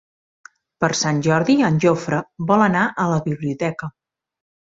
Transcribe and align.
Per 0.83 0.87
Sant 0.99 1.19
Jordi 1.27 1.55
en 1.67 1.77
Jofre 1.83 2.21
vol 2.53 2.65
anar 2.69 2.87
a 3.03 3.07
la 3.13 3.19
biblioteca. 3.29 3.93